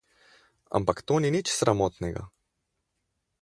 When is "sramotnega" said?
1.59-2.23